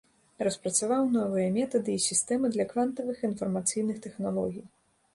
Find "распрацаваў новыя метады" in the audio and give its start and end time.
0.45-1.91